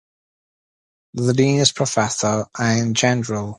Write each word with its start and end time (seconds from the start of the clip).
The 1.13 1.31
Dean 1.31 1.59
is 1.59 1.71
Professor 1.71 2.47
Ian 2.59 2.95
Jandrell. 2.95 3.49